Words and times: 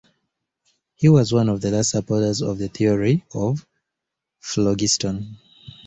He 0.95 1.09
was 1.09 1.31
one 1.31 1.47
of 1.47 1.61
the 1.61 1.69
last 1.69 1.91
supporters 1.91 2.41
of 2.41 2.57
the 2.57 2.69
theory 2.69 3.23
of 3.35 3.67
phlogiston. 4.39 5.37